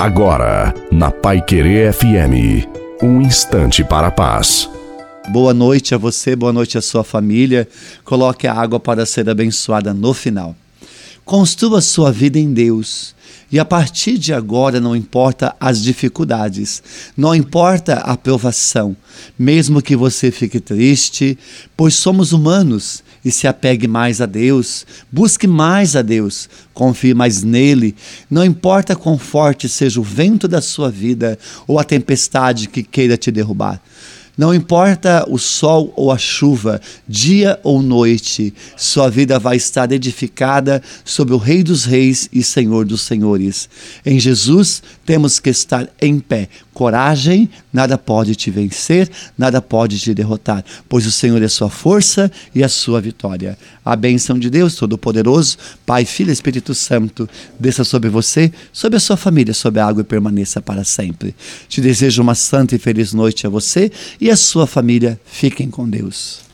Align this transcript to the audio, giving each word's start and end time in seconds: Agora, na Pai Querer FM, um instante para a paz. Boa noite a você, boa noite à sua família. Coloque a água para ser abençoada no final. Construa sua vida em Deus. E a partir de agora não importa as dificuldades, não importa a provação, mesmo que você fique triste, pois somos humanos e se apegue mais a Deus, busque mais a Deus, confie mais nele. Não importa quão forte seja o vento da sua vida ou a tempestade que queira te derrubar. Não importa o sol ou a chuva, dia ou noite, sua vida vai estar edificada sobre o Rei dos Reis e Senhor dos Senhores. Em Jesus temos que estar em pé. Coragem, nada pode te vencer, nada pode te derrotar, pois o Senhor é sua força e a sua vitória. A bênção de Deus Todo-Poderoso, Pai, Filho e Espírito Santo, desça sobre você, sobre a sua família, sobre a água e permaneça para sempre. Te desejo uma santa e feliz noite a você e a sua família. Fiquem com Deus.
Agora, 0.00 0.72
na 0.90 1.10
Pai 1.10 1.42
Querer 1.42 1.92
FM, 1.92 2.66
um 3.02 3.20
instante 3.20 3.84
para 3.84 4.06
a 4.06 4.10
paz. 4.10 4.66
Boa 5.28 5.52
noite 5.52 5.94
a 5.94 5.98
você, 5.98 6.34
boa 6.34 6.54
noite 6.54 6.78
à 6.78 6.80
sua 6.80 7.04
família. 7.04 7.68
Coloque 8.02 8.46
a 8.46 8.54
água 8.54 8.80
para 8.80 9.04
ser 9.04 9.28
abençoada 9.28 9.92
no 9.92 10.14
final. 10.14 10.56
Construa 11.22 11.82
sua 11.82 12.10
vida 12.10 12.38
em 12.38 12.50
Deus. 12.50 13.14
E 13.52 13.58
a 13.58 13.64
partir 13.66 14.16
de 14.16 14.32
agora 14.32 14.80
não 14.80 14.96
importa 14.96 15.54
as 15.60 15.82
dificuldades, 15.82 16.82
não 17.14 17.34
importa 17.34 17.96
a 17.96 18.16
provação, 18.16 18.96
mesmo 19.38 19.82
que 19.82 19.94
você 19.94 20.30
fique 20.30 20.60
triste, 20.60 21.38
pois 21.76 21.92
somos 21.94 22.32
humanos 22.32 23.02
e 23.24 23.30
se 23.30 23.46
apegue 23.46 23.86
mais 23.86 24.20
a 24.20 24.26
Deus, 24.26 24.86
busque 25.10 25.46
mais 25.46 25.94
a 25.94 26.02
Deus, 26.02 26.48
confie 26.72 27.14
mais 27.14 27.42
nele. 27.42 27.94
Não 28.30 28.44
importa 28.44 28.96
quão 28.96 29.18
forte 29.18 29.68
seja 29.68 30.00
o 30.00 30.04
vento 30.04 30.48
da 30.48 30.60
sua 30.60 30.90
vida 30.90 31.38
ou 31.66 31.78
a 31.78 31.84
tempestade 31.84 32.68
que 32.68 32.82
queira 32.82 33.16
te 33.16 33.30
derrubar. 33.30 33.80
Não 34.40 34.54
importa 34.54 35.26
o 35.28 35.38
sol 35.38 35.92
ou 35.94 36.10
a 36.10 36.16
chuva, 36.16 36.80
dia 37.06 37.60
ou 37.62 37.82
noite, 37.82 38.54
sua 38.74 39.10
vida 39.10 39.38
vai 39.38 39.56
estar 39.56 39.92
edificada 39.92 40.82
sobre 41.04 41.34
o 41.34 41.36
Rei 41.36 41.62
dos 41.62 41.84
Reis 41.84 42.26
e 42.32 42.42
Senhor 42.42 42.86
dos 42.86 43.02
Senhores. 43.02 43.68
Em 44.02 44.18
Jesus 44.18 44.82
temos 45.04 45.38
que 45.38 45.50
estar 45.50 45.90
em 46.00 46.18
pé. 46.18 46.48
Coragem, 46.80 47.50
nada 47.70 47.98
pode 47.98 48.34
te 48.34 48.50
vencer, 48.50 49.10
nada 49.36 49.60
pode 49.60 49.98
te 49.98 50.14
derrotar, 50.14 50.64
pois 50.88 51.04
o 51.04 51.12
Senhor 51.12 51.42
é 51.42 51.46
sua 51.46 51.68
força 51.68 52.32
e 52.54 52.64
a 52.64 52.70
sua 52.70 53.02
vitória. 53.02 53.58
A 53.84 53.94
bênção 53.94 54.38
de 54.38 54.48
Deus 54.48 54.76
Todo-Poderoso, 54.76 55.58
Pai, 55.84 56.06
Filho 56.06 56.30
e 56.30 56.32
Espírito 56.32 56.74
Santo, 56.74 57.28
desça 57.58 57.84
sobre 57.84 58.08
você, 58.08 58.50
sobre 58.72 58.96
a 58.96 59.00
sua 59.00 59.18
família, 59.18 59.52
sobre 59.52 59.78
a 59.78 59.86
água 59.86 60.00
e 60.00 60.04
permaneça 60.04 60.62
para 60.62 60.82
sempre. 60.82 61.34
Te 61.68 61.82
desejo 61.82 62.22
uma 62.22 62.34
santa 62.34 62.74
e 62.74 62.78
feliz 62.78 63.12
noite 63.12 63.46
a 63.46 63.50
você 63.50 63.92
e 64.18 64.30
a 64.30 64.36
sua 64.36 64.66
família. 64.66 65.20
Fiquem 65.26 65.68
com 65.68 65.86
Deus. 65.86 66.48